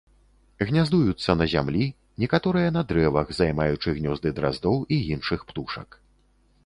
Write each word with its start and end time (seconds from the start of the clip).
Гняздуюцца 0.67 1.35
на 1.41 1.45
зямлі, 1.51 1.83
некаторыя 2.25 2.69
на 2.77 2.81
дрэвах, 2.93 3.27
займаючы 3.41 3.93
гнёзды 4.01 4.27
драздоў 4.41 4.77
і 4.97 5.01
іншых 5.17 5.39
птушак. 5.53 5.89